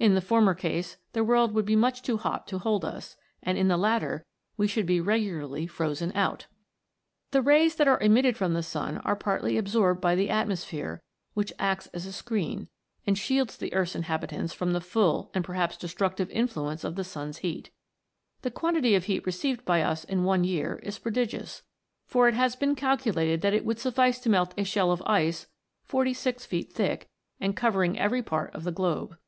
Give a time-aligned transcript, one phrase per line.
[0.00, 3.58] In the former case the world would be much too hot to hold us, and
[3.58, 4.24] in the latter
[4.56, 6.46] we should be regularly frozen out!
[7.32, 11.02] The rays that are emitted from the sun are partly absorbed by the atmosphere,
[11.34, 12.68] which acts as a screen,
[13.08, 17.38] and shields the earth's inhabitants from the full and perhaps destructive influence of the sun's
[17.38, 17.72] heat.
[18.42, 21.62] The quantity of heat received by us in one year is prodigious,
[22.06, 25.48] for it has been calculated that it would suffice to melt a shell of ice
[25.82, 27.08] forty six feet thick,
[27.40, 29.18] and covering every part of the globe.